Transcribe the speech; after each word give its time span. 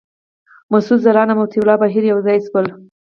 مسعود 0.71 0.99
ځلاند 1.05 1.31
او 1.31 1.37
مطیع 1.41 1.59
الله 1.61 1.75
بهیر 1.81 2.03
یو 2.07 2.19
ځای 2.25 2.37
شول. 2.47 2.65